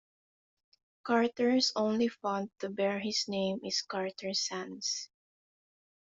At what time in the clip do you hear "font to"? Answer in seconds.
2.07-2.69